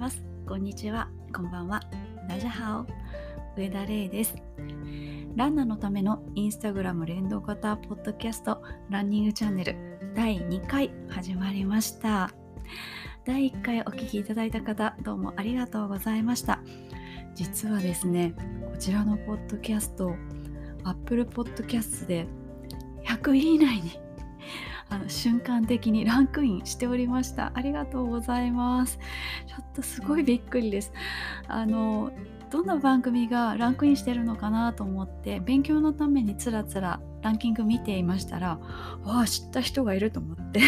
[0.00, 0.24] ます。
[0.48, 1.10] こんにちは。
[1.30, 1.82] こんばんは。
[2.26, 2.86] ダジャハオ
[3.54, 4.34] 上田玲です。
[5.36, 9.76] ランナーのためのインスタグラム連動型ポッドキャストランニングチャンネル
[10.14, 12.30] 第2回始まりました。
[13.26, 16.60] 第1回お聴きいただいた方どうもありがとうございました。
[17.34, 18.32] 実はですね
[18.72, 20.16] こちらのポッドキャスト
[20.84, 22.26] Apple Podcast で
[23.04, 24.00] 100位以内に
[24.90, 27.52] あの瞬間的にランクインしておりました。
[27.54, 28.98] ありがとうございます。
[29.46, 30.92] ちょっとすごいびっくりです。
[31.48, 32.10] あの
[32.50, 38.58] どんな番組がランクインしてるのかなと思って勉強のためにつらつらランキング見ていましたら
[39.04, 40.60] わあ知った人がいると思って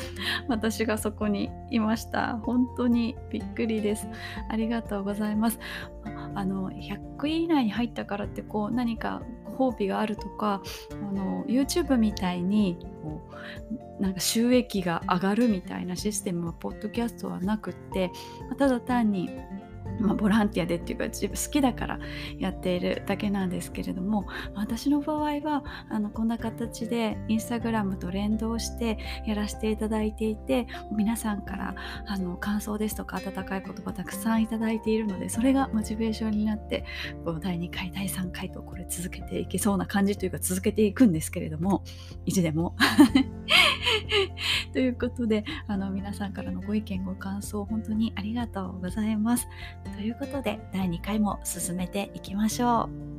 [0.48, 2.38] 私がそこにいました。
[2.42, 4.08] 本当にびっくりです。
[4.48, 5.58] ありがとうございます。
[6.34, 9.22] あの100位以内に入ったからってこう何か
[9.56, 10.62] ご褒美があるとか
[10.92, 13.20] あの YouTube みたいにこ
[13.98, 18.10] うなんか収益が上がるみたいなシステムはポッドキャストはなくって
[18.58, 19.30] ただ単に
[20.00, 21.98] まあ、ボランティアでっていうか自分好きだから
[22.38, 31.74] やっているだけなんですけれども私の場合はあのこんな形でインスタグラムと連動してやらせていただいていて皆さんから
[32.06, 36.84] あの感想ですとか温かい言葉たくさんいただいているのでそれがモチベーションになって
[37.24, 41.84] こう第2回第3回とこれ続けていけそうな感じというか続けていくんですけれども
[42.24, 42.76] いつでも
[44.72, 49.48] ということであの皆さんからのご意見ご感想本当にありがとうございます。
[49.96, 53.10] ということで第2回も進めていきましょう。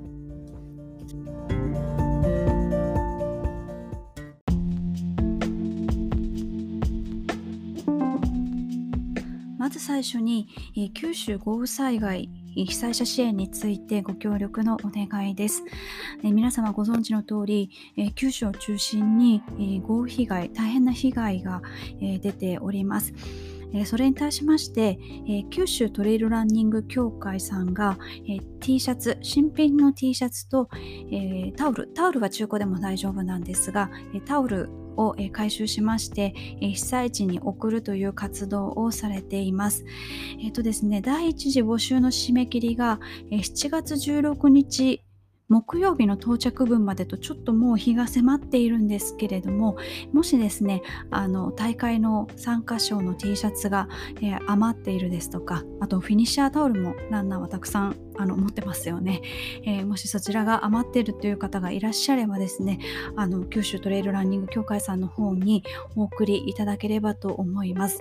[9.58, 15.64] まず最初に、え、九州豪雨災害被災者支援についてご協力のお願いです。
[16.24, 21.62] え、皆様ご存知の通り、え、九州を中心に、え、豪雨被害、大変な被害が、
[22.02, 23.14] え出ております。
[23.74, 30.70] えそれに対しまして、え九州トレイルランニング協会さんが、え T シャツ新品の T シャツと、
[31.12, 39.86] えタオルタオルは中古でも大丈夫なんですが、えタオルを回収しまして、被災地に送るという活動をされています。
[40.44, 43.00] えっ、とですね、第1次募集の締め切りが
[43.30, 45.02] 7月16日
[45.52, 49.76] 木曜日の到着分までとちょっともう日が迫っているんですけれども
[50.14, 53.90] もしですねあの大会の参加賞の T シャツが、
[54.22, 59.22] えー、余っているですとかあとフィニッシャータオルもランナーはたくさんあの持ってますよね、
[59.64, 62.80] えー、もしそちらが余っているという方がいらっしゃればですね
[63.16, 65.64] あの九州トレイルランニング協会さんの方に
[65.96, 68.00] お送りいただければと思います、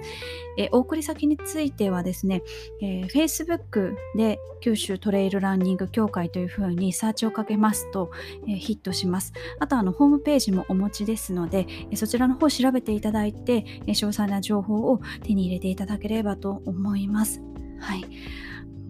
[0.57, 2.43] えー、お送り先についてはですね、
[2.81, 8.11] えー、Facebook で九州トレイルランニング協会というふうにサーチをかけますと、
[8.47, 9.33] えー、ヒットします。
[9.59, 17.43] あとあのホームページもお持ちですので、えそちらの方調べていただいて、え詳細な情報を手に入れていただければと思います。
[17.81, 18.05] はい。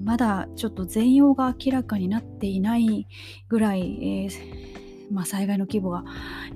[0.02, 3.06] まだちょっと全容が明らかになっていない
[3.48, 4.79] ぐらい、えー
[5.10, 6.04] まあ、災害の規模が、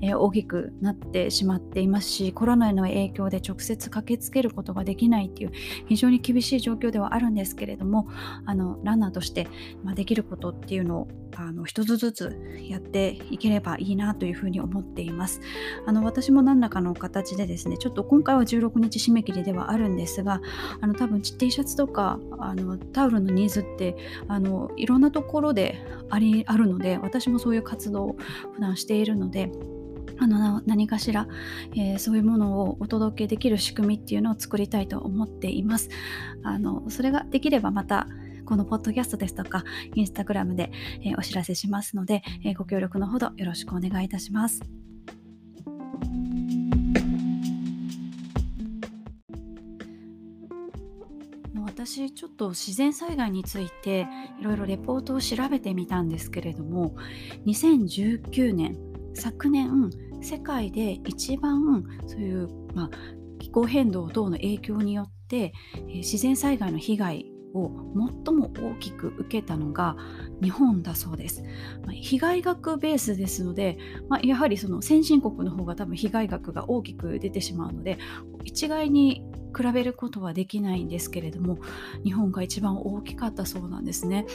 [0.01, 5.51] えー、大きくなってしまっていますしコロナの影響で直接駆けつけることができないっていう
[5.87, 8.07] 非常に厳しい状況ではあるんですけれども
[8.45, 9.47] あのランナーとして、
[9.83, 11.07] まあ、できることっていうのを
[11.37, 12.39] あの一つずつ
[12.69, 15.41] やっていければいいなというふうに思っています。
[15.85, 20.41] あの私も何らかの形でですねちょっと今回は16日締め切りではあるんですが
[20.81, 23.95] あの多分 T シャツとかあのタオルのニーズって
[24.27, 25.77] あのいろんなところで
[26.09, 28.17] ありあるので私もそういう活動を
[28.53, 29.51] 普段しているので
[30.17, 31.27] あの何かしら、
[31.73, 35.89] えー、そういうものをお届けできる仕組みっていうのを作りたいと思っています。
[36.43, 38.07] あのそれができればまた
[38.45, 39.63] このポッドキャストですとか
[39.95, 44.61] インスタグラムで、えー、お知らせしますので、えー、ご協力のほどよろしくお願いいたします。
[51.85, 54.07] 私ちょっと自然災害について
[54.39, 56.95] いろいろレポートを調べてみたんですけれども
[57.45, 58.75] 2019年
[59.13, 59.91] 昨年
[60.21, 62.89] 世界で一番そういう、まあ、
[63.39, 65.53] 気候変動等の影響によって、
[65.85, 67.71] 自然災害の被害を
[68.25, 69.95] 最も大きく受けたのが
[70.43, 71.43] 日本だそうです。
[71.85, 73.77] まあ、被害額ベースですので、
[74.09, 77.97] まあ、やはりその先進国の方が多分被害額が大きく出てしまうので
[78.43, 79.25] 一概に
[79.55, 81.59] 比べることはできないんですけれども
[82.03, 84.25] 日本が一番大きかったそうなんですね。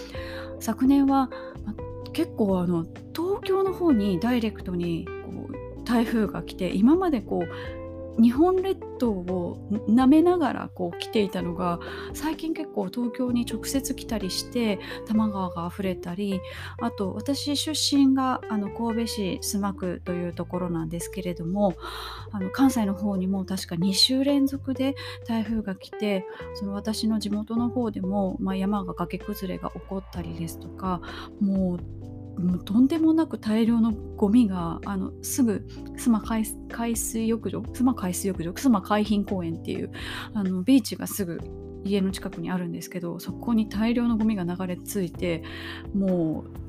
[0.59, 1.31] 昨年は、
[1.67, 7.80] まあ、結構あの東京の方にダイレクトにこう台風が来て今までこう
[8.21, 9.59] 日本列島を
[9.89, 11.81] 舐めながらこう来ていたのが
[12.13, 16.41] 最近結構東京に直接来たりして多摩川が溢れたり
[16.81, 21.75] あと私出身があの神戸市須磨区というところなんですけれども
[22.33, 24.95] あの関西の方にも確か2週連続で
[25.27, 31.01] 台風が来てその私の地元の方でも、まあ、山が崖崩れが起こったりですとか
[31.41, 35.67] もうもうとんでもなく大量のゴミがあのすぐ
[35.97, 36.23] 須磨
[36.69, 39.91] 海水浴場須磨海水浴場須磨海浜公園っていう
[40.35, 41.41] あのビーチがすぐ
[41.85, 45.43] 家の近くにあるんですけどそこに大量のゴミが流れ着いて
[45.95, 46.61] もう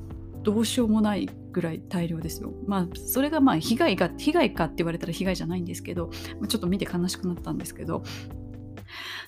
[0.42, 2.52] どうしようもないぐらい大量ですよ。
[2.66, 6.10] まあそれがまあ被害が被害かって言われたら被害じゃないんですけど、
[6.40, 8.02] まあ、ちょっと見て悲しくなったんですけど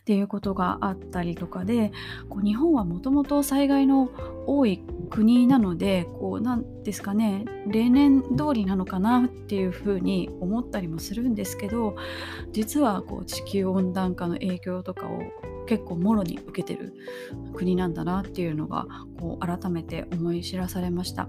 [0.01, 1.93] っていうことがあったりとかで
[2.29, 4.11] こう日本はもともと災害の
[4.47, 11.97] 多い国なのでこうなんですかね例年通りなのかなっていうふうに思ったりもするんですけど
[12.53, 15.23] 実はこう地球温暖化の影響とかを
[15.67, 16.93] 結構もろに受けてる
[17.55, 18.87] 国なんだなっていうのが
[19.19, 21.29] こう改めて思い知らされました。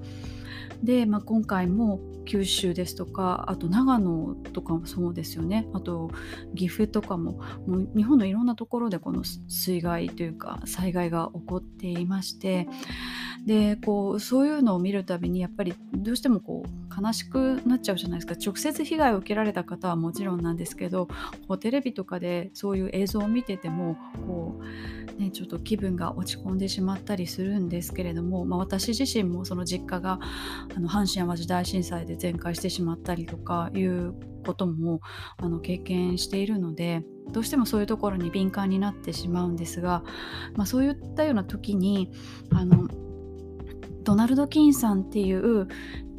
[0.83, 5.67] で、まあ、今回も九州ですとかあと長野とかもそうですよね。
[5.73, 6.09] あと
[6.55, 12.67] 岐阜とかももう日本のいろんなところでこの水害というか災害が起こっていまして
[13.45, 18.35] でこうそういうのを見るたびにやっぱりどうしてもこう悲しくなっちゃうじゃないですか。
[18.43, 21.07] 直接被害を受けられた方はもちろんなんですけど
[21.47, 24.59] こうテレビとかでそういう映像を見ててもこ
[25.17, 30.19] う、ね、ちょっと気分が落ち込んでしまったりするんですけれども、まあ、私自身もその実家が
[30.75, 34.13] あの阪神・淡路大震災で全壊してしまったりとかいう
[34.45, 35.01] ことも
[35.37, 40.03] あの経験しているのでどうしてもそういうところに敏感になってしまうんですが、
[40.55, 42.11] まあ、そういったような時に
[42.51, 42.87] あの
[44.03, 45.67] ドナルド・キンさんっていう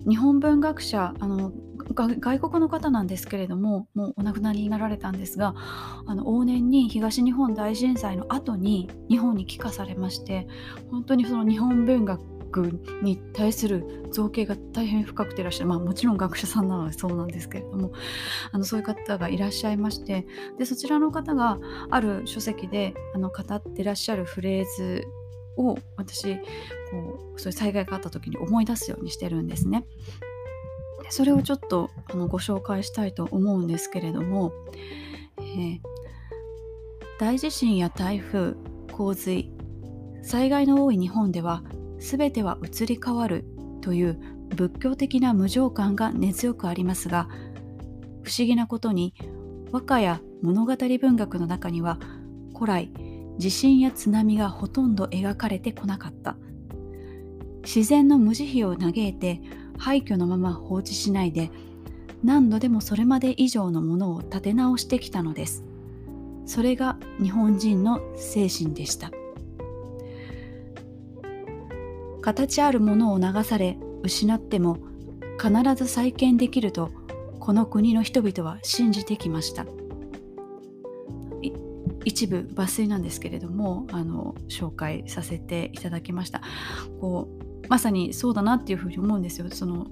[0.08, 1.52] 日本文学者あの
[1.94, 5.54] 外国の方なんですけれどももうお亡くなりになられたんですが
[6.06, 10.48] あの往年に東日本大震災の後に日本に帰化されまして
[10.90, 12.35] 本当にその日本文学
[13.02, 17.92] に対する造形が大変深くていらっしゃる、まあ、もちろん学者さんなのでそうなんですけれども。
[18.52, 20.26] あのそういう方がいらっしゃいまして。
[20.58, 21.58] でそちらの方が
[21.90, 25.04] ある書籍であの語ってらっしゃるフレーズ
[25.56, 26.36] を私
[26.90, 29.84] こうそういう災害があった時に思い出すようにしてるんですね。
[31.02, 34.52] でそれをちょっとあのご紹介したいと思うんですけれども、
[35.38, 35.80] えー、
[37.18, 38.54] 大地震や台風
[38.92, 39.50] 洪水
[40.22, 41.62] 災害の多い日本では
[41.98, 43.44] 全ては移り変わる
[43.80, 44.18] という
[44.54, 47.28] 仏教的な無常感が根強くありますが
[48.22, 49.14] 不思議なことに
[49.72, 51.98] 和歌や物語文学の中には
[52.54, 52.90] 古来
[53.38, 56.36] 地震や津波がほとんど描かれてこなかった。
[57.66, 59.40] 自然の無慈悲を嘆いて
[59.76, 61.50] 廃墟のまま放置しないで
[62.22, 65.64] 何度でもそれまで以上のものを立て直してきたのです。
[66.46, 69.10] それが日本人の精神でした。
[72.26, 74.78] 形あるものを流され失っても
[75.40, 76.90] 必ず再建できると
[77.38, 79.64] この国の人々は信じてきました。
[82.04, 86.42] 一部抜粋なんですけれどもあの紹介させていただきました。
[87.00, 87.28] こ
[87.64, 89.48] うまさにそうだなっていうふうに思うんですよ。
[89.52, 89.86] その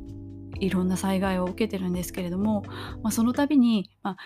[0.59, 2.65] いろんな災害を受けてるんですけれども、
[3.05, 4.17] まあ、その度に、まあ、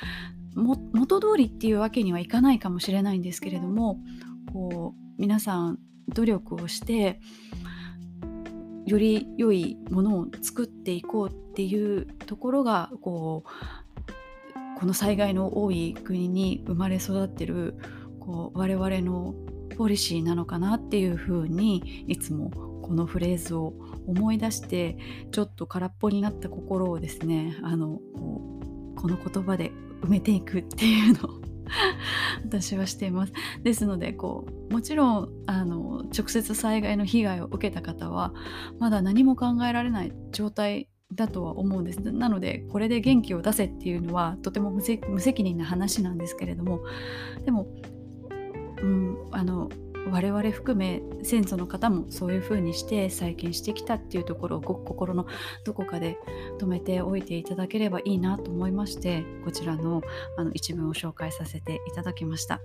[0.54, 3.98] 元通りっていうわけにはいかないかもしれないんですけれども
[4.50, 5.78] こう皆さん
[6.08, 7.20] 努力をして
[8.88, 17.74] より良いものを作っていこうっていうところがこうこの災害の多い国に生まれ育ってる
[18.18, 19.34] こう我々の
[19.76, 22.50] ポリシーなのかなっていうふうにいつも
[22.82, 23.74] このフレーズを
[24.06, 24.96] 思い出して
[25.32, 28.40] ちょっと空っぽになった心をですねあのこ
[28.96, 31.28] この言葉で埋めていくっていうの。
[31.28, 31.40] を
[32.44, 33.32] 私はしています。
[33.62, 38.32] ですのでこうもちろんあの直接災害の被害を受けた方は
[38.78, 46.80] まだ何も考えられない状態だとは思うんですなのでこれで元気を出せっていうのはとても無責任な話なんですけれども
[47.44, 47.66] でも、
[48.82, 49.70] うん、あの
[50.10, 55.26] 我々含め先祖の方もそういうふうにして再建してきたっていうところを心の
[55.64, 56.18] どこかで
[56.58, 60.02] 止めておいていただければいいなと思いましてこちらの
[60.36, 62.60] あの一文を紹介させていただきました。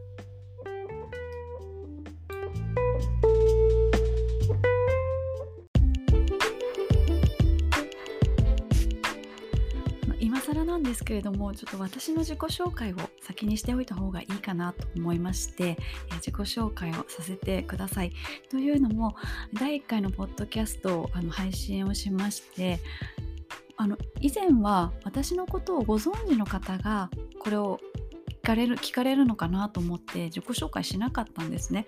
[10.20, 15.78] 今更なんですけれどもちょっと私の自己紹介を先にしておいた方がいいかなと思いまして、
[16.16, 18.12] 自己紹介をさせてください。
[18.50, 19.16] というのも
[19.54, 22.80] 第1回のポッドキャストをあの配信をしまして
[23.78, 27.80] あの以前は私のことをご存知の方がこれを
[28.44, 31.86] 聞かれる聞かれるのかなと思って自己紹介しなかったんですね。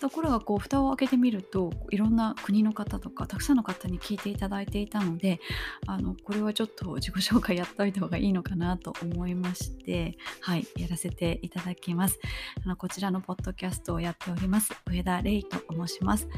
[0.00, 5.40] ところがこう蓋を開けてみるといろんな国の方とかたくさんの方に聞いていただいていたので
[5.86, 12.18] あのこれはちょっと自己紹介やっておいた方がいいのかなと思いましてはいやらせていただきます。
[12.64, 16.28] あのこちらのポッドキャストをやっております上田玲と申します。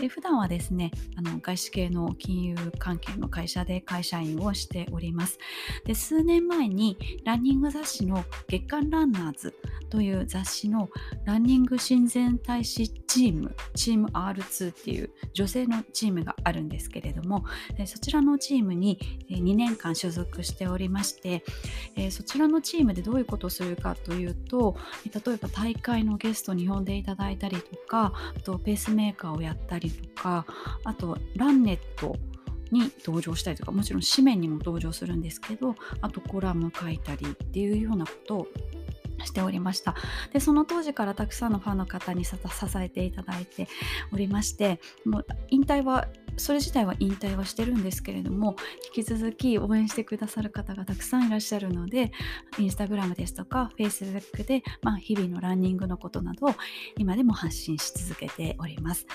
[0.00, 5.38] え普段はですねあの外資系の金融関係の会社で会社員をしております。
[5.84, 9.54] で数年前にランニング雑誌の月刊ランナーズ
[9.90, 10.88] という雑誌の
[11.24, 17.44] ランニング親善大使チームチーム R2 っていう女性のチームがあるんですけれども
[17.86, 18.98] そちらのチームに
[19.30, 21.44] 2年間所属しておりまして
[22.10, 30.46] そちらのチームでどういうことをするかというと例えば大会のゲストに呼んでいただいたりとかあとペースメーカーをやったりとか
[30.84, 32.16] あとランネット
[32.70, 38.48] に登場したりとかもちろん紙面にも登場するんですけどあとコラム書いたりっていうようなことを
[39.24, 39.94] しておりました。
[40.32, 42.36] でその当時からたくさんのファンの方に支
[42.78, 43.68] えていただいて
[44.12, 48.56] おりましてもう引退はそれ自体は引退はしてるんですけれども
[48.94, 52.12] 引き続き応援してくださる方がたくさんいらっしゃるので
[52.58, 56.54] インスタグラムですとかフェイスブックで、まあ、日々のランニングのことなどを
[56.98, 59.06] 今でも発信し続けております。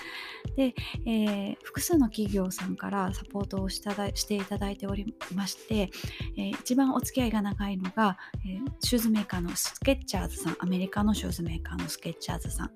[0.56, 0.74] で、
[1.06, 5.90] えー、複数の企業さんからサポートをしただしていただいておりまして、
[6.38, 12.72] えー、一番お付き合いが長いのが、えー、シューズメーカーのスケッチャーズさんアメリカのシューズメーカーのスケッチャーズさん。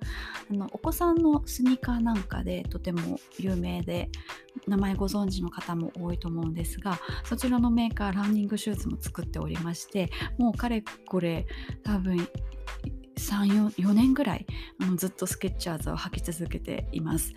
[0.52, 4.10] あのお子さんのスニーカーなんかでとても有名で
[4.68, 11.46] 名前ご存知の方も多いと思うんですがそちらのメーカーランニングシューズも作っておりましてもうかれこれ
[11.84, 12.28] 多分
[13.18, 14.46] 34年ぐらい
[14.82, 17.34] あのずっとスケッチャーズを履き続けています。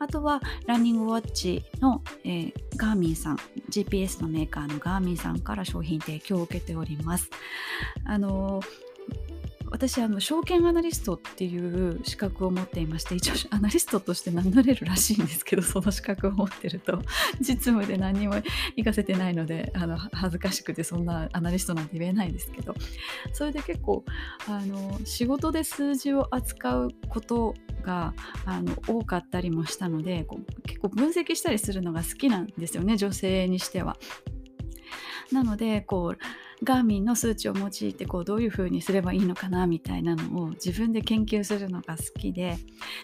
[0.00, 3.36] あとはランニングウォッチの、えー、ガーミンさん
[3.70, 7.30] GPS のメーカーのガーミンさんから商品提供を受けております。
[8.04, 8.93] あのー
[9.74, 17.00] 私あの証券アナリストっていう資格を持っていまして一応アナリストとして名乗れるらしいんですけどその資格を持ってると
[17.40, 18.46] 実務で何にも活
[18.84, 22.72] かせてないのであの恥ずかしくてそんなアナリストなんて言えないですけど
[23.32, 24.04] それで結構
[24.46, 28.14] あの仕事で数字を扱うことが
[28.46, 33.96] あの多かったりもしたのでこう結構分析したりするのが好きなんですよね女性にしては。
[35.32, 36.18] なのでこう
[36.64, 42.56] ガーミンの数値を用いてこうどういう風にすればいいのかなみたいなのを自分で研究するのが好きで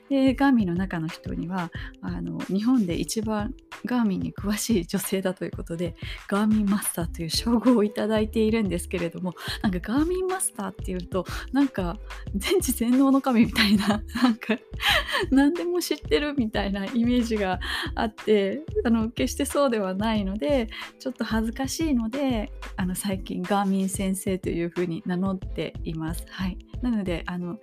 [0.09, 5.95] でガーミンの中の人にはあの日本で一番ガーミンに詳しい女性だということで
[6.29, 11.99] ガーミンマスターという称号をいただいているんですけれどもなんかガーミンマスターっていうとなんか
[12.35, 14.57] 全知全能の神みたいななんか
[15.31, 17.61] 何でも知ってるみたいなイメージが
[17.95, 26.25] あってあの決してそうではないのでちょっと恥ずかしいのであの最近ガーミン先生というふうに名乗っています。
[26.29, 27.59] はい、なのであの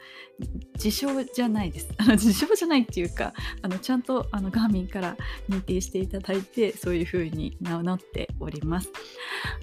[0.75, 1.89] 自称じゃないです。
[1.97, 5.17] あの自称じゃないっていうかあのちゃんとあのガーミンから
[5.49, 8.91] 認定していただいてそういうふうに名乗っております。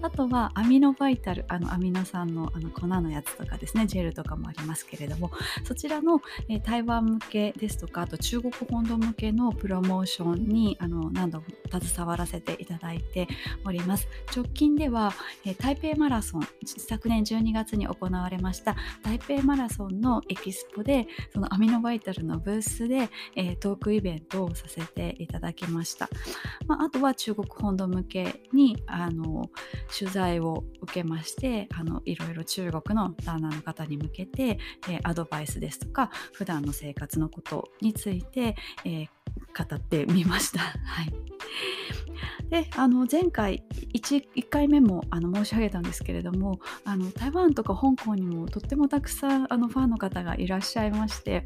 [0.02, 5.30] あとはアミノバイタルあのアミノ酸のあの粉のやつとかですねジェルとかもありますけれども
[5.64, 11.46] そちらの、え台湾向けですとかあと中国本土向けのプロモーションにあの何度も
[11.80, 13.28] 携わらせていただいて
[13.64, 14.08] おります。
[14.34, 15.12] 直近では、
[15.44, 26.08] え台北マラソン昨年12月に行われました台北マラソンのエキスポでそのアミノバイタルのブースで、えー、トークイベントをさせていただきました、
[26.66, 29.50] まあ、あとは中国本土向けにあの
[29.96, 34.58] 取材を受けましてあのいろいろ中国のランナーの方に向けて、
[34.88, 39.08] えー、アドバイスですとか普段の生活のことについて、えー、
[39.57, 40.61] 語ってみました。
[40.85, 41.12] はい
[42.50, 43.64] であの前回
[43.95, 51.40] 1, 1回目もあの申し上げたんですけれどもあの台湾とか香港にもとってもたくさんあのファンの方がいらっしゃいましてや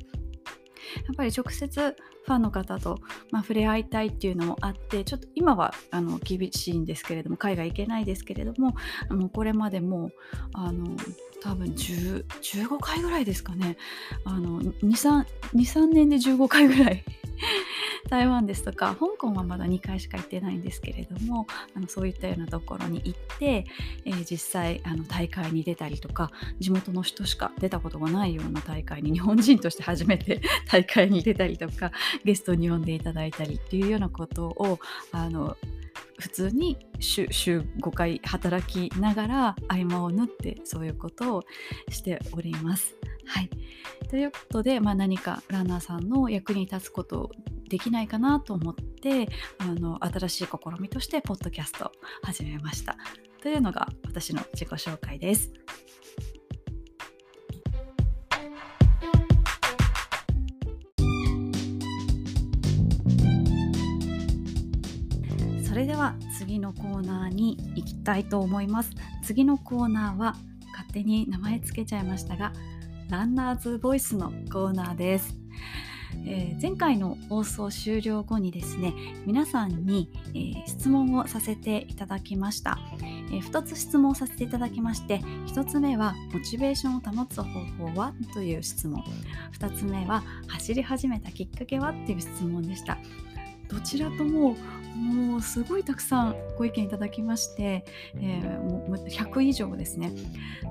[1.13, 1.97] っぱり直接
[2.29, 2.99] ファンの方と、
[3.31, 8.75] まあ、触れ合いたいっていうのもあってちょっと今はあの厳しいんですけれども海外行けないですけれども
[9.11, 10.11] もうこれまでも
[10.53, 10.95] あの
[11.43, 13.77] 多分15回ぐらいですかね。
[14.25, 17.05] 23年で15回ぐらい。
[18.09, 23.67] 台湾ですとか香港はまだ2回しか行ってないんですけれどもあのそういったようなところに行って、
[24.05, 31.93] えー、実際あの大会に出たりとか地元の人しか出たことがないような大会に日本人として初めて 大会に出たりとか
[32.25, 34.79] ゲストに呼んでいただいたりっていうようなことを
[35.13, 35.57] あの
[36.19, 41.43] 普通に週週5回働きながら合間を縫ってそういうことを
[41.91, 42.97] しております。
[43.27, 43.51] はい、
[44.09, 47.31] ということで、まあ、何かランナーさんの役に立つこと
[47.69, 52.97] できないかなと思ってあの新しい試みとしてポッドキャストを始めました
[53.43, 55.53] というのが私の自己紹介です。
[65.79, 68.91] れでは次のコーナーに行きたいと思います。
[69.23, 70.37] 次のコーナーは
[70.73, 72.53] 勝手に名前つけちゃいましたが
[73.09, 75.37] ランナーズボイスのコーナーです。
[76.25, 78.95] えー、前回の放送終了後にですね
[79.27, 82.79] 皆さんに、えー、質問をさせていただきました、
[83.31, 88.15] えー、2つ質問をさせていただきまして1つ目はモチベーションを保つ方法は？
[88.33, 89.05] という質問。
[89.59, 91.91] 2つ目は走り始めたきっかけは？
[91.91, 92.99] っていう質問でした。
[93.69, 94.57] どちらとも
[94.99, 97.85] もうすごいたくさんご意見いただきまして、
[98.17, 100.13] えー、もう100以上ですね。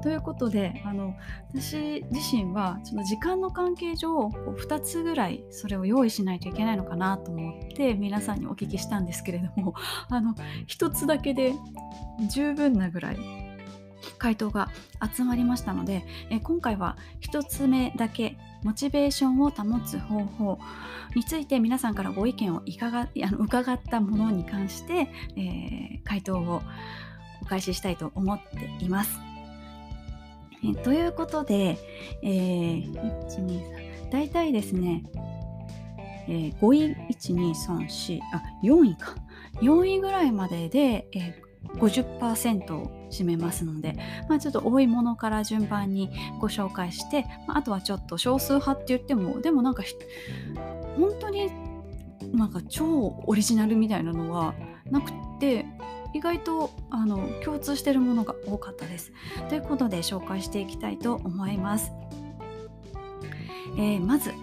[0.04, 1.16] ということであの
[1.54, 9.74] 私自身はその時間の関係上2つぐらいそれを用意しないといけないのかなと思って皆さんにお聞きしたんですけれども
[10.10, 10.36] あの
[10.68, 11.54] 1つだけで
[12.30, 13.47] 十分なぐらい
[14.18, 14.70] 回答が
[15.16, 20.60] 集まりましたので、え今回は1つ目だけモチベーションを保つ方法
[21.16, 26.62] について皆さんからご意見をいかがあの伺ったものに関して、えー、回答を
[27.42, 29.20] お返ししたいと思っています。
[30.64, 31.78] えということで、
[32.24, 32.94] えー、
[33.28, 35.04] 123大体ですね、
[36.28, 39.16] えー、5位1234あ4位か
[39.62, 43.98] 4位ぐらいまでで、えー、50%を占めますので、
[44.28, 49.84] まあ、ちょっと多いものから順番にご紹介して、まあ、あとはちょっと少数派って言ってもでもなんか
[50.98, 51.52] 本当に
[52.34, 54.54] なんか超オリジナルみたいなのは
[54.90, 55.66] なくて
[56.14, 59.12] 意外とあの共通してるものが多かったです。
[59.50, 61.92] ということで紹介していきたいと思います。
[63.78, 64.34] えー、まず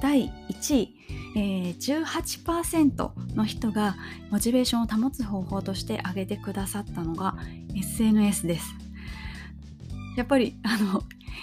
[0.00, 0.96] 第1位、
[1.36, 3.96] えー、18%の人が
[4.30, 7.36] モチベーションを保つ方法として挙げてくださったのが
[7.76, 8.74] SNS です。
[10.16, 11.02] やっぱりあの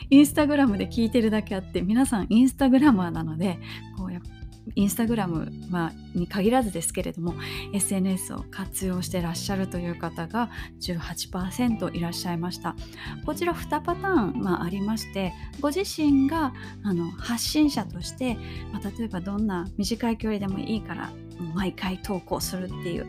[0.09, 3.59] インスタグラムで聞いてるだけあって皆さんインスタグラマーなので
[4.75, 7.33] インスタグラム、まあ、に限らずですけれども
[7.73, 10.49] SNS を活用してらっしゃるという方が
[10.81, 12.75] 18%いらっしゃいました。
[13.25, 18.35] こちら2パターン、まあ、ありましてご自身があの発信者として、
[18.71, 21.11] まあ、例えばどんな短い距離でもいいから
[21.53, 23.07] 毎回投稿するっていう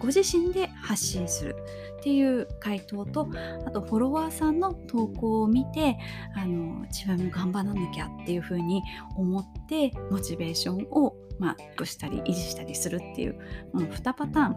[0.00, 1.56] ご自身で発信する
[2.00, 3.28] っていう回答と
[3.66, 5.98] あとフォロワーさんの投稿を見て
[6.34, 8.82] あの自分も頑張らなきゃっていうふうに
[9.16, 13.34] 思ってモチベーションをまあ、したり維持したりするっていう
[13.72, 14.56] も、う2パターン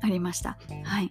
[0.00, 0.58] ありました。
[0.82, 1.10] はい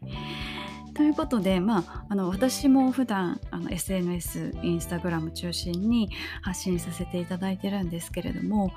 [1.00, 6.10] ということで、まあ、あの私も普段あの SNS インスタグラム中心に
[6.42, 8.74] 発信させていただいてるんですけれども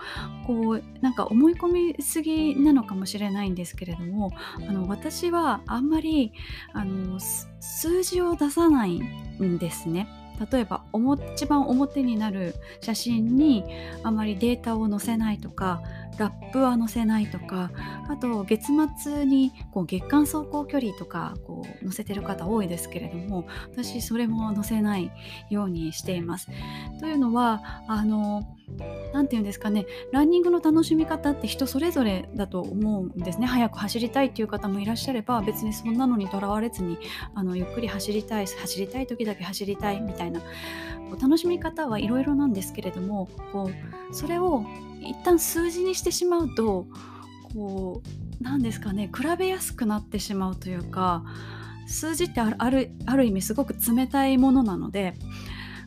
[0.47, 6.33] こうなんか思い込みすぎなのかもしれないんですけれどもあの私はあんまり
[6.73, 7.19] あの
[7.59, 10.07] 数字を出さないんですね。
[10.51, 10.85] 例えば
[11.35, 13.65] 一番表になる写真に
[14.03, 15.83] あまりデータを載せないとか
[16.19, 17.71] ラップは載せないとか
[18.09, 18.69] あと月
[19.03, 25.11] 末にこう月間走行距離とかこう載せてる方多いですけれども私それも載せない
[25.51, 26.49] ようにしています。
[27.01, 28.43] というのはあの
[29.13, 29.87] 何て言うんですかね。
[30.13, 33.47] ランニングの楽しみ方って人それぞれだと思うんですね。
[33.47, 36.99] 早く走りたいっていう方もいらっしゃれば別にそんなのにとらわれずに
[37.35, 40.47] あのゆっくり走りたい走りたい時だけ走りたいみたいなこ
[41.19, 43.71] う楽しみ方はいろいろなんですけれどもこ
[44.11, 44.65] うそれを
[45.01, 46.87] 一旦数字にしてしまうと
[47.55, 49.11] こう何ですかね。
[49.15, 51.25] 比べやすくなってしまうというか
[51.87, 55.15] 数字ってあるある意味すごく冷たいものなので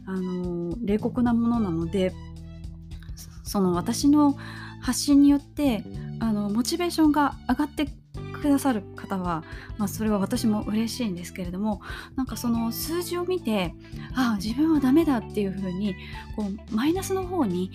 [0.05, 2.13] あの冷酷なものなので
[3.45, 4.37] その私の
[4.81, 5.83] 発信によって
[6.19, 7.87] あのモチベーションが上がって
[8.41, 9.43] くださる方は、
[9.77, 11.81] まあ、それは私も嬉しいんですけれども
[12.15, 13.73] なんかその数字を見て
[14.13, 15.95] ああ自分はダメだっていうふうに
[16.35, 17.71] こうマイナスの方に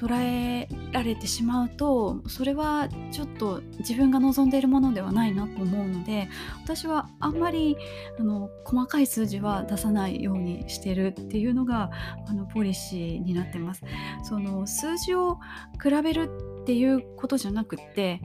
[0.00, 6.30] 捉えられてしまうとそれはちょっと自分が望んでいるものではないなと思うので
[6.64, 7.76] 私はあんまり
[8.18, 11.90] あの細かい数字は出さないようにしてるっていうのが
[12.26, 13.82] あのポリシーになってます。
[14.22, 15.38] その数字を
[15.82, 16.30] 比べる
[16.62, 18.22] っていうことじゃなくって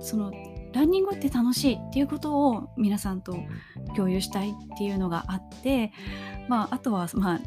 [0.00, 0.32] その
[0.72, 3.36] ランニングって楽しいっていうことを皆さんと
[3.94, 5.92] 共有したいっていうのがあって
[6.48, 7.40] まあ、あとは、まあ、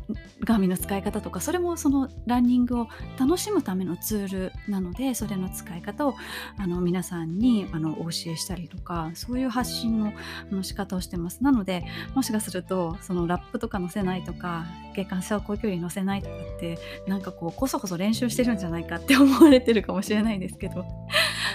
[0.43, 2.87] ガーミンの使い方とかそれもそのランニングを
[3.19, 6.15] 楽しむためのツールなのでそれの使い方を
[6.57, 10.13] あの皆さんにあのお教えしたりとかそういう発信の
[10.51, 11.43] あの仕方をしてます。
[11.43, 11.83] なので
[12.15, 20.85] もしかするとそのラップとか載せないとか月間走行距離載せないとかってなんかこうこそこそ練習してるんじゃないかって 思われてるかもしれないですけど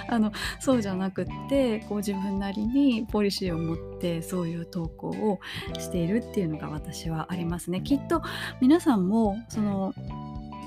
[0.09, 5.41] あのそうじゃなくってこう自分なりにポリシーを持ってそういう投稿を
[5.79, 7.81] しているっていうのが私はありますね。
[7.81, 8.23] きっと
[8.61, 9.95] 皆さんもその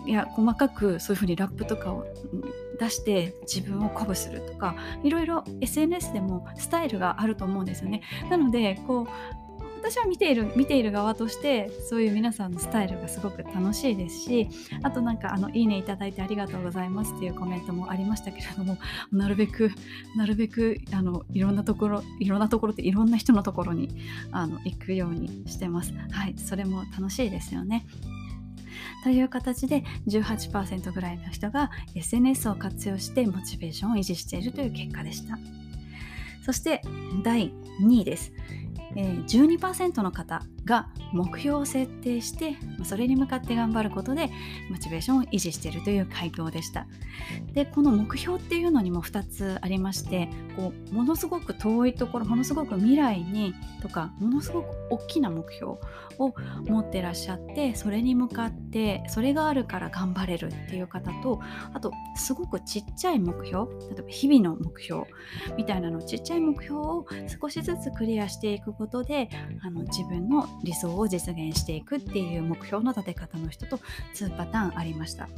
[0.05, 2.05] いや細かくそういうふうにラップとかを
[2.79, 8.01] 出して自分を鼓舞するとかいろいろ SNS でもスタイルがあると思うんですよね。
[8.29, 9.44] なのでこう
[9.85, 14.49] 私は見ている見ている側としてそういう皆さんのスタイルがすごく楽しいですし
[14.81, 18.79] あとなんかあのいいねいただいてありがとうございますっていうコメントもありましたけれども
[19.13, 19.69] なるべく
[20.15, 23.89] なるべくあのいろんなところいろんなところっていろんな人のところに
[24.31, 25.93] あの行くようにしてます。
[26.09, 27.85] はい、それも楽しいですよね。
[29.03, 35.37] という形で18%ぐらいの人が SNS を活用してモチベーションを維持しているという結果でした。
[36.45, 36.83] そして
[37.23, 38.31] 第2位です。
[38.95, 44.29] えー、12%の方が目標を設定してそれに向かって頑張ることで
[44.69, 46.87] モチベーションを維持しているという回答でした。
[47.53, 55.73] でこの目標っていうのにも2つありましてこうものすごく遠いところものすごく未来にとかものすごく大きな目標
[56.17, 56.33] を
[56.65, 61.39] 持ってらっしゃってそれに向かってそれがあるから頑張れるっていう方と
[61.73, 65.03] あとすごくちっちゃい目標例えば日々の目標
[65.57, 67.05] みたいなのちっちゃい目標を
[67.41, 69.29] 少しずつクリアしていくことで
[69.61, 73.79] あの自分の理想を実現していくっていう目標の立て方の人と
[74.15, 75.29] 2パターンありました。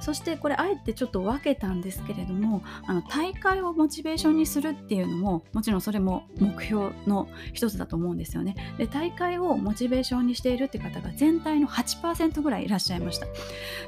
[0.00, 8.54] そしてこれあえてちょっと分けたんですけれどもあの大会をモチベーションにするっていうのももちろんそれも目標の一つだと思うんですよね。
[8.78, 13.26] で大会をモチベーションにしているって方が全体の8%ぐらいいらっしゃいました。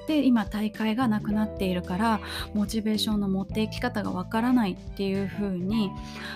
[0.06, 2.20] で今大会がなくなっているから
[2.54, 5.90] モチベーションの持っていき方がわからないっていうふうに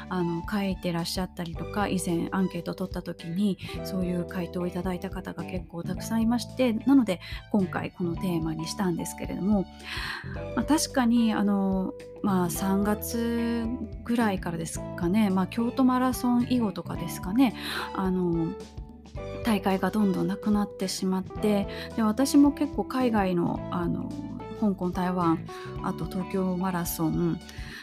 [0.09, 7.21] あの書いてらっしゃったりとか以前アンケートを取った時にそういう回答をいただいた方が結構たくさんいましてなので
[7.53, 9.60] 今回このテーマにしたんですけれども
[10.57, 13.67] まあ、確かにあの、まあ、3月
[14.05, 17.55] ぐらいからですかね、まあ、京都マラソン以後とかですかね
[17.95, 18.53] あの
[19.45, 24.11] 大会がどんどんなくなってしまってで私も結構海外のあの
[24.61, 25.47] 香港台湾
[25.83, 27.41] あと東京マラソン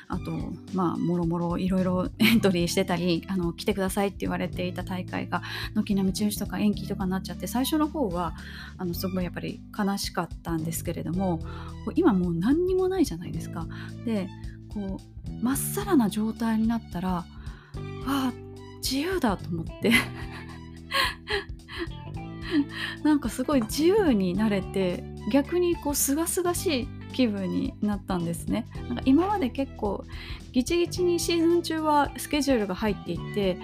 [0.09, 0.31] あと
[0.73, 5.41] まあもろもろいろいろ エントリーしてたりあの来てくださいって言われていた大会が
[5.75, 8.33] 軒並み中止とか延期とかになっちゃって最初の方は
[8.77, 11.41] あのすごいやっぱり悲しかったんですけれども
[11.95, 13.67] 今もう何にもないじゃないですか。
[14.05, 14.29] で
[14.69, 17.25] こうまっさらな状態になったらわ
[18.07, 18.33] あ
[18.77, 19.91] 自由だと思って
[23.03, 30.05] なんかすごい自由になれて逆にこうすがすがしい気分になったんですねなんか今まで結構
[30.51, 33.57] ギチギチにシーズン中はスケジュールが入っていて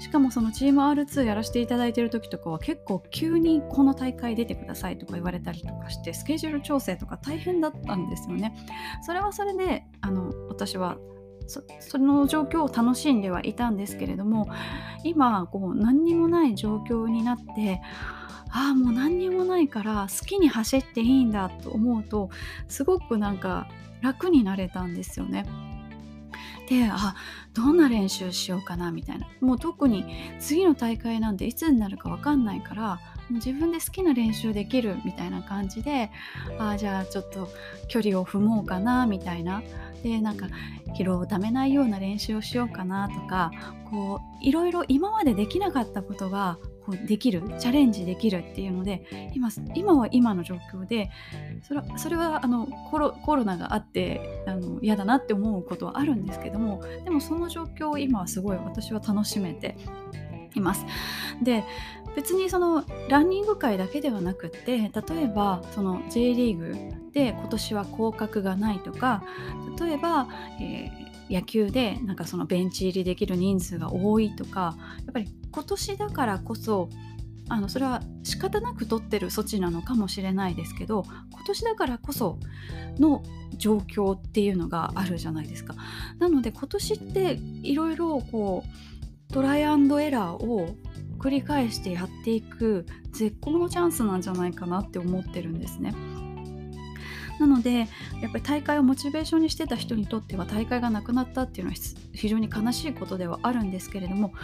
[0.00, 8.54] しかもそのチーム R2 やらせていただいてる時とかは結構急にこの大会出てくださいとか言われたりとかしてスケジュール調整とか大変だったんですよね。
[9.02, 10.96] それはそれであの私は
[11.46, 14.48] そその状況を楽しんではいたんですけれども
[15.02, 17.80] 今こう何にもない状況になって
[18.50, 22.30] ああもう何にもないから好きに走っていいんだと思うと
[22.68, 23.68] すごくなんか
[24.00, 25.44] 楽になれたんですよね。
[26.68, 27.14] であ
[27.52, 30.06] どんな練習しようかなみたいなもう特に
[30.40, 36.10] 次の大会なんていつになるか分かんないから自分で好きな練習できるみたいな感じで
[36.58, 37.48] あじゃあちょっと
[37.88, 39.62] 距離を踏もうかなみたいな
[40.02, 40.48] でなんか
[40.98, 43.50] 疲労をためないような練習をしようかなとか
[43.90, 51.10] こういろいろ今までできなかったことがこうできるチャレンジできるっていうので今今は今の状況で
[51.62, 59.76] それはそれはあのコロコロナがあってあの嫌だなって思うことはあるんですけどもでもその状況を今はすごい私は楽しめて
[60.54, 60.84] います。
[61.42, 61.64] で
[62.16, 66.74] 別にそのランニング界だけではなくって例えばその J リーグ
[67.12, 69.24] で今年は降格がないとか
[69.80, 70.28] 例えば、
[70.60, 76.88] えー野球でなんかそのベンチ入りできる人数が多いとかやっぱり今年だからこそ
[77.48, 82.38] あのそれは仕方なく取ってる措置なのかもしれないですけど今年だからこそ
[82.98, 83.22] の
[83.56, 85.74] 状況っていうのがあるじゃないですか。
[86.18, 88.64] なので今年っていろいろこ
[89.30, 90.74] うトライアンドエラーを
[91.24, 95.94] 繰り返してやっていく絶好のチャンスなんじゃないかなって思ってるんですね。
[97.40, 97.88] なので
[98.20, 101.78] やっぱり大会をモチベーションにしてた人にとっては大会がなくなったっていうのは
[102.12, 104.34] 非常に悲しいことではあるんですけれども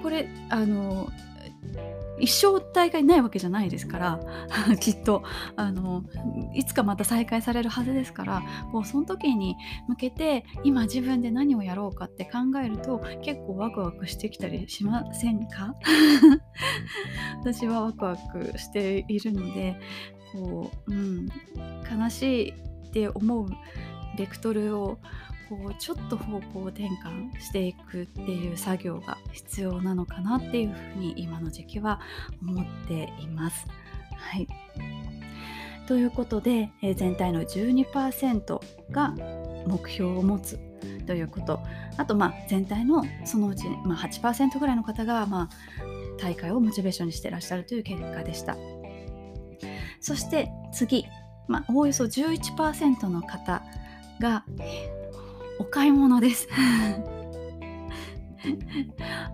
[0.00, 1.10] これあの
[2.18, 4.20] 一生大会ないわけじゃないですから
[4.80, 5.22] きっと。
[5.56, 6.02] あの
[6.54, 9.56] いつかまた再開されるはずですからこうその時に
[9.88, 15.74] 向けて今自分で何をやろうかって考えると結構ワクワクしてきたりしませんか？
[17.40, 19.76] 私はワクワクしているので
[20.32, 21.26] こう、うん、
[22.00, 23.48] 悲しいって思う
[24.16, 24.98] ベクトルを
[25.48, 32.00] こうちょっと方向転換していくっていう作業が必要なのかなっていうふうに今の時期は
[32.42, 33.66] 思っています。
[34.16, 34.48] はい、
[35.86, 39.14] ということで、え全体の12%が
[39.66, 40.58] 目標を持つ
[41.06, 41.60] ということ。
[41.96, 45.48] あとまあ全体のそのうち、まあ、8%ぐらいの方が、まあ、
[46.18, 48.56] 大会をモチベーションにしてらっしゃるという結果でした。
[50.00, 51.06] そして次、
[51.48, 53.62] まあ、おおよそ11%の方
[54.20, 54.44] が
[55.58, 56.48] お買い物です。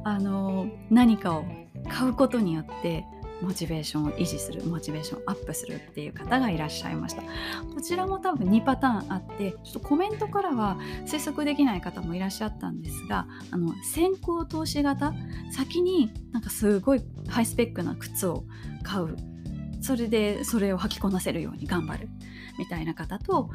[0.04, 1.44] あの何かを
[1.88, 3.04] 買うことによって
[3.42, 7.22] モチベーションを維持するモチベーションアップするっていう方がいらっしゃいました。
[7.22, 15.12] こちらも多分2パターンあってちょっとコメントからは推測できない方もいらっしゃったんですがあの先行投資型？
[15.50, 18.44] 先になんかすごいハイスペックな靴を
[18.82, 19.16] 買う。
[19.80, 22.08] それでそれを履きこなせるように頑張る
[22.58, 23.50] みたいな方と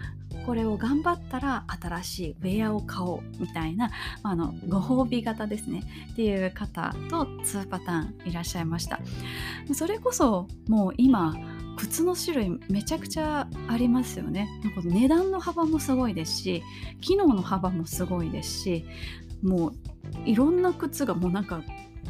[0.45, 3.91] これを頑張ったら新しいウェアを買おうみたいな
[4.23, 5.83] あのご褒美型ですね。
[6.11, 8.99] っていう方と2パターンいらっしゃいました。
[9.73, 11.35] それこそもう今
[11.77, 14.49] 靴の種類めちゃくちゃありますよね。
[14.63, 16.63] なんか値段の幅もすごいですし
[17.01, 18.85] 機能の幅もすごいですし
[19.43, 19.73] もう
[20.25, 21.61] いろんな靴がもうなんか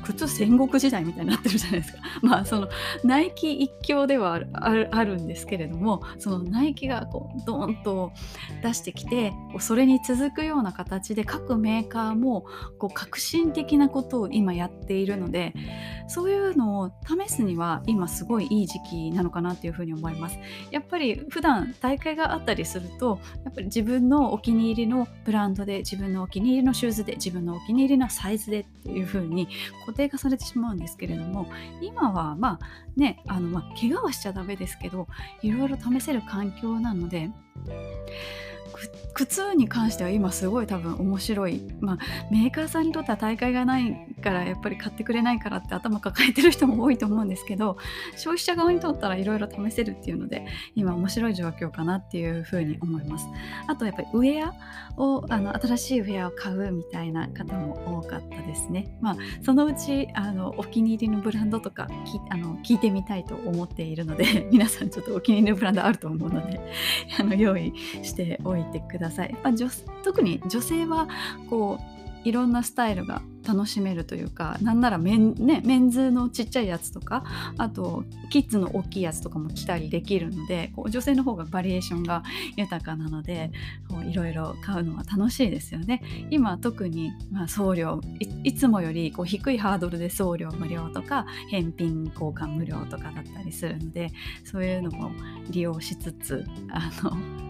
[0.04, 2.00] 靴戦国時代みたいになってるじゃないですか。
[2.22, 2.70] まあその
[3.04, 8.12] ナイキ一強ではあるあるんですけれどもそのナイキがこうドーンと
[8.62, 12.46] 出してきてそれに続くような形で各メーカーも
[12.78, 15.54] こう革新的なことを今やっているので
[16.08, 20.40] そういうのを試すには今すごいいい時期なのかなっていうふうに思います。
[20.72, 29.48] やっぱり普段大会があったりするとやっぱり自分のお気に入りのブランドで自分のお気に入りのシューズで自分のお気に入りのサイズでっていうふうに
[29.88, 31.48] 固定化されてしまうんですけれども
[31.82, 35.08] 今はまあねあのまあ怪我はしちゃダメですけど
[35.42, 37.30] いろいろ試せる環境なので
[39.14, 41.98] 靴に関しては今すごい多分面白い、まあ、
[42.32, 47.78] メーカーさんにとっては大会がないからやっぱり買ってくれないからって頭抱えてる人も多いと思うんですけど
[48.14, 53.28] 消費者側にとったらいろいろ試せるっていうので今面白い状況かなっていうふうに思います。
[53.68, 54.54] あとやっぱりウェア
[55.02, 58.98] をあの新しいウェアを買うみたいな方も多かったですね。
[59.02, 66.60] まあそのうちあのお気に入りのブランドとかきあの聞いてみたいと思っているので皆さんちょっとお気に入りのブランドあると思うので
[67.20, 69.54] あの用意しておいててください、まあ、
[70.04, 71.08] 特に女性は
[71.50, 77.24] こういろんなスタイルが楽しめるというかなんならメン,、ね、メンズのちっちゃいやつとか
[77.58, 82.24] あとキッズの大きいやつとかも着たりできるのでこう女性の方がバリエーションが
[82.58, 83.52] 豊かなので
[84.06, 86.02] いろいろ買うのは楽しいですよね。
[86.30, 88.02] 今特に、まあ、送料
[88.44, 94.12] いつもよりこう低いハードルで送料無料とか返品交換無料とかだったりするので
[94.44, 95.12] そういうのも
[95.50, 97.47] 利用しつつあの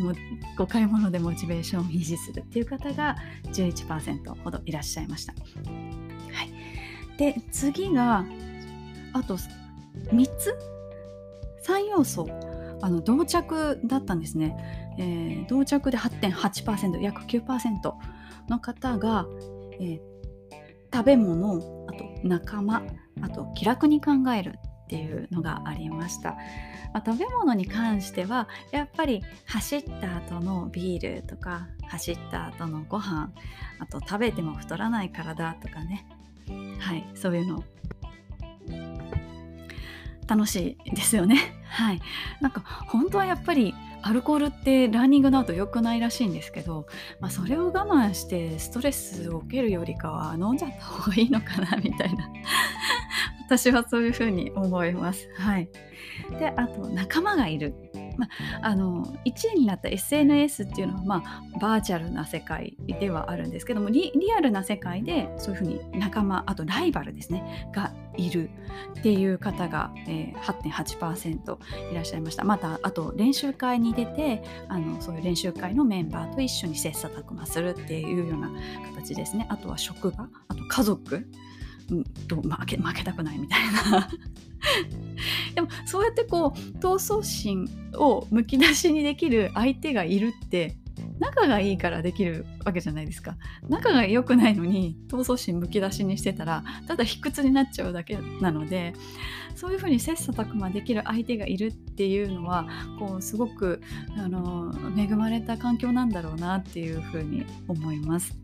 [0.00, 0.14] もう
[0.58, 5.32] お買い物でモチベーションを維持するっていう方が11%ほどいらっしゃいました。
[5.32, 5.38] は
[6.44, 8.24] い、で次が
[9.12, 10.54] あと3つ
[11.66, 12.28] ？3要素。
[12.82, 14.56] あの同着だったんですね、
[14.98, 17.92] えー、同着で8.8%約9%
[18.48, 19.26] の方が、
[19.78, 20.00] えー、
[20.92, 22.82] 食べ物あと仲間
[23.20, 24.58] あと気楽に考える
[24.90, 26.30] っていうのがありました、
[26.92, 33.32] まあ、食べ物に関してはやっぱり走った後のビールとか走った後のご飯
[33.78, 36.08] あと食べても太らない体とかね。
[36.80, 37.62] はいそういうの。
[40.26, 41.60] 楽しいですよね。
[41.68, 42.00] はい。
[42.40, 46.86] なんか本当はやっぱりアルコールってランニングの後良くないらしいんですけど、
[47.20, 52.28] まあ、それを我慢してストレスを受けるよりかは飲んじゃった方がいいのかなみたいな
[53.46, 55.28] 私はそういうふうに思います。
[55.36, 55.68] はい、
[56.38, 57.74] であと仲間がいる。
[58.20, 58.28] ま
[58.62, 68.50] あの1位になった SNS っていうのは、まあ、バーチャルな世界ではあるんですけどもリアルな世界でそういうふうに仲間あとライバルですねがいる
[68.98, 72.44] っていう方が、えー、8.8%いらっしゃいました。
[72.44, 78.50] またあと練習会に出てあのそういう練習会のメンバーと一緒に切磋琢磨するっていうような
[78.94, 79.46] 形ですね。
[79.48, 81.49] あとは職場あと家族と
[81.90, 84.08] 負け負けたくないみたいな
[85.54, 90.76] でもそうやってこう闘争心をむき出しにできる相手がいるって
[91.18, 93.36] 仲がいいからできるわけじゃないですか
[93.68, 98.94] 仲が良くないのに闘争心むき出しにしてたらただ卑屈になっちゃうだけなので
[99.54, 102.66] そういうふうに切磋琢磨できる相手がいるっていうのは
[102.98, 103.82] こうすごく
[104.16, 108.36] あの恵まれた環境なんだろうなっていうふうに思います。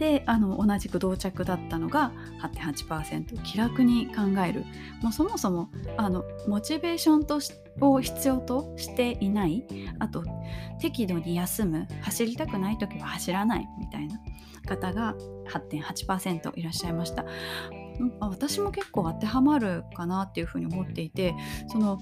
[0.00, 4.64] であの同じく同着だったのが8.8%気楽に考える
[5.02, 7.38] もうそもそもあのモチベーションと
[7.82, 9.62] を必要としていない
[9.98, 10.24] あと
[10.80, 14.18] 適度に休む走りたくない時は走らないみたいな
[14.66, 15.14] 方が
[15.52, 17.26] 8.8%いらっしゃいました。
[18.18, 21.34] 私も結構当てはまるかなっていうふうに思っていて
[21.68, 21.98] その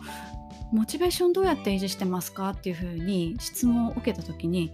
[0.73, 4.71] モチベーションどうやって維持してますかっていうふうに質問を受けた時に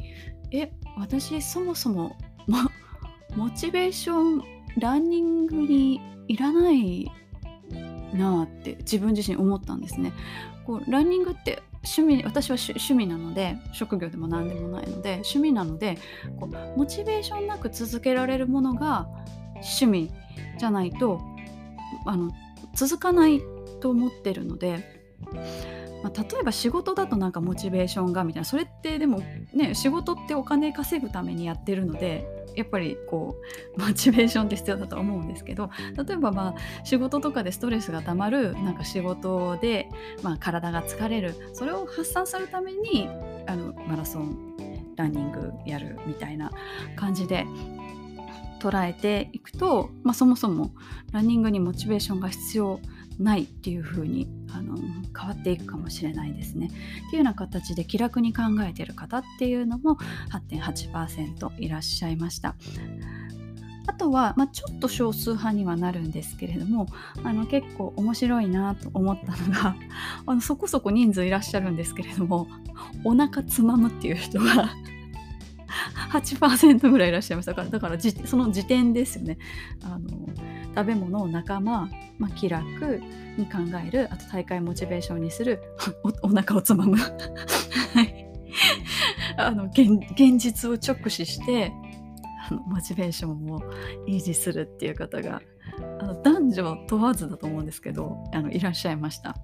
[0.50, 2.14] え私そもそも
[3.36, 4.42] モチベーション
[4.78, 7.10] ランニングにいらない
[8.12, 10.12] なあって自分自身思ったんですね。
[10.66, 15.98] こうランニングって趣味私は趣味なので職業でも何でもないので趣味なので
[16.40, 19.06] こうモチベーションなく続けられるものが
[19.56, 20.10] 趣味
[20.58, 21.20] じゃないと
[22.06, 22.30] あの
[22.74, 23.42] 続かない
[23.80, 25.02] と思ってるので、
[26.02, 33.36] まあ、例えば仕事だとなんかモチベーションがみたいなそれってでもね仕事ってお金稼ぐためにやってるのでやっぱりこ
[33.76, 39.88] う モチベーションって必要だと思うんですけど例えばまあ仕事とかでストレスがたまるなんか仕事で、
[40.22, 43.08] まあ、体が疲れるそれを発散するために
[43.46, 44.54] あのマラソン
[44.96, 46.50] ランニングやるみたいな
[46.96, 47.46] 感じで
[48.60, 50.72] 捉えていくと、まあ、そもそも
[51.12, 52.80] ランニングにモチベーションが必要
[53.18, 54.76] ないっていう風にあの
[55.18, 56.66] 変わっていくかもしれないですね。
[56.66, 56.78] ってい
[57.12, 59.96] うような形で気楽に考えてる方っていうのも
[60.50, 62.54] 8.8%いらっしゃいました。
[63.86, 66.86] あとは、まあ、ちょっと少数派にはなるんですけれども
[67.22, 69.76] あの結構面白いなと思ったのが
[70.26, 72.48] あのそこそこ人数いらっしゃるんですけれども
[73.04, 74.70] お腹つまむっていう人が
[76.12, 79.38] 8%ぐらいいらっしゃいましたからだからその時点ですよね
[79.82, 80.08] あの
[80.74, 83.00] 食べ物を仲間、まあ、気楽
[83.36, 85.62] に考えるあと大会モチベーションにする
[86.22, 86.96] おお腹をつまむ。
[87.94, 88.26] はい。
[89.36, 91.72] あの現現実を直視して
[92.48, 93.60] あのモチベーションを
[94.06, 95.42] 維持するっていう方が
[96.00, 99.36] あの男女問わずだと思うんですけどあのいらっしゃいました。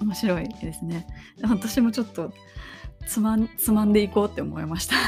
[0.00, 1.06] 面白いですね。
[1.42, 2.32] 私もちょっと
[3.06, 4.96] つまんつまんでいこうって思いました。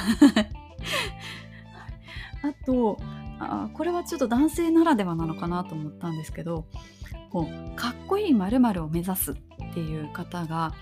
[2.42, 2.98] あと
[3.38, 6.66] あこれはちょっと男性ならではなのかなと思ったんですけど
[7.30, 9.34] こうかっこいい〇〇を目指すっ
[9.74, 10.72] ていう方が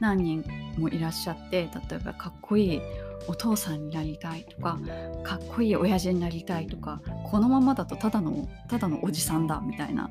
[0.00, 0.44] 何人
[0.78, 2.82] もいらっしゃって例えばかっこいい
[3.28, 4.78] お父さんになりたいとか
[5.22, 10.10] かっこいい親父になりたいとかこのままだとただのただのおじさんだみたいな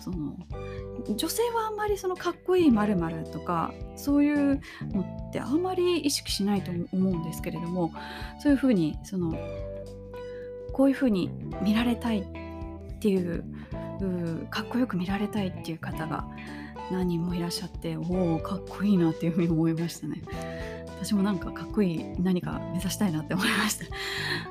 [0.00, 0.36] その
[1.16, 4.60] 女性はあんまりそのかっこいい〇〇とかそういう
[4.92, 7.92] のってあんまり意識しないと思うんですけれども
[8.38, 9.34] そういうふうにその
[10.74, 11.30] こういうふうに
[11.62, 13.44] 見られたいっていう
[14.50, 16.26] かっこよく見られたいっていう方が
[16.90, 20.22] 何人もいらっしゃっておおかっこいいなっていうふうに思いましたね。
[20.88, 23.78] 私もなんかかっこいい何か目指したいなって思いまし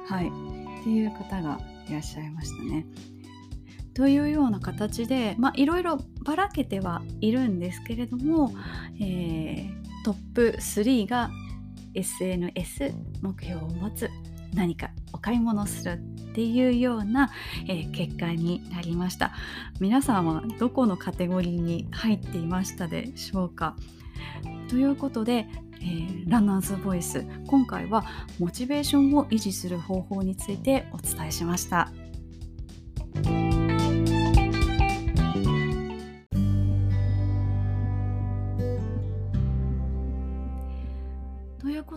[0.08, 0.16] た。
[0.16, 0.28] はい。
[0.28, 1.60] っていう方が
[1.90, 2.86] いらっしゃいましたね。
[3.94, 8.54] というような形でまあいろいろばらけてはいるんですけれども、
[9.00, 9.74] えー、
[10.06, 11.30] トップ3が
[11.94, 14.10] SNS 目標を持つ
[14.56, 17.32] 何かお買い物するっていうような、
[17.68, 19.32] えー、結果になりました
[19.80, 23.76] 皆さんはどこのカテゴリーに入っていましたでしょうか？
[24.70, 25.48] ということで、
[25.80, 28.06] えー、ランナーズボイス今回は
[28.40, 31.92] モチベーションを維持する方法についてお伝えしました。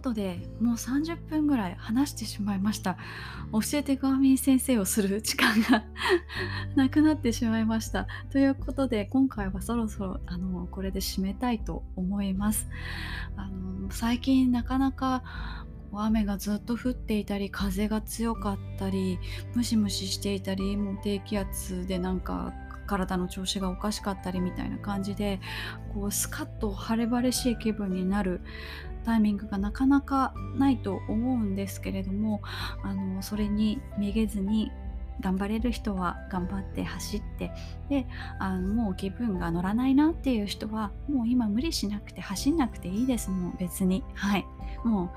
[0.07, 2.97] ことでもう30分ぐらい話してしまいました。
[3.53, 5.85] 教えてガーミン先生をする時間が
[6.77, 8.07] なくなってしまいました。
[8.31, 12.69] ということで今回はそろそろあのこれで締めたいと思います。
[13.37, 15.25] あの最近なかなか
[15.92, 19.19] 雨がずっと降っていたり風が強かったり
[19.55, 22.53] ムシムシしていたりもう低気圧でなんか
[22.87, 25.40] 体の調子がおかしかったりみたいな感じで
[25.92, 28.40] こうスカッと晴れ晴れしい気分になる
[29.07, 32.42] タイミングがなかなかないと思うんですけれども
[32.83, 34.73] あのそれにめげずに
[35.21, 37.53] 頑張れる人は頑張って走って
[37.88, 38.07] で
[38.40, 44.03] あのもう気分が乗らないなっていう人はもう今無理しなくて走んなくていいですもう別に。
[44.14, 44.45] はい。
[44.85, 45.12] も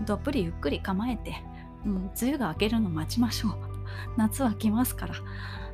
[0.00, 1.36] うどっぷりゆっくり構えて
[1.84, 3.52] もう梅雨が明けるの待ちましょう。
[4.16, 5.14] 夏は来ますから。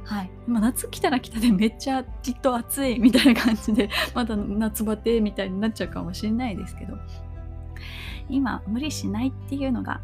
[0.05, 6.99] はい、まあ、夏来たら来たでめっちゃきっと暑いみたいな感じでまだ夏バテみたいになっちゃうかもしれないですけど。
[8.29, 10.01] 今無理しないっていうのが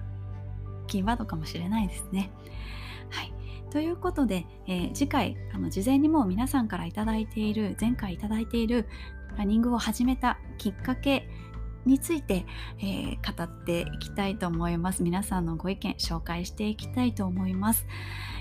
[0.86, 2.30] キーワードかもしれないですね。
[3.10, 3.32] はい。
[3.70, 8.86] ということで、えー、次回あの事前にもう皆さんから頂いている前回頂いている
[9.36, 11.28] ランニングを始めたきっかけ
[11.86, 12.44] について、
[12.78, 15.02] えー、語っていきたいと思います。
[15.02, 17.86] 皆さんのご意見紹介していきたいと思います。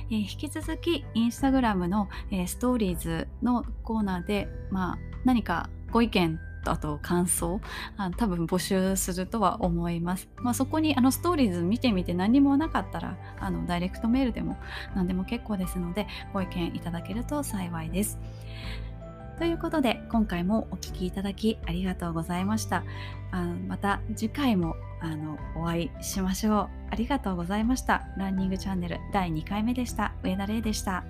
[0.10, 7.62] えー、引き続きインスタグラムの、えー、ストーリーズのコーナーで、まあ、何かご意見あと感想
[7.98, 14.58] あ多分募集するとは思います、まあ、そこにあのストーリーズ見てみて何もなかったらあのダイレクトメールでも
[14.96, 18.20] 何でも結構ですのでご意見いただけると幸いです。
[19.40, 22.84] ということで今回もお聴きいただきありがとうございました。
[23.32, 26.70] あまた次回もあのお会いしましょう。
[26.92, 28.10] ありがとうございました。
[28.18, 30.14] ランニングチャンネル第2回目でした。
[30.24, 31.06] 上田玲でした。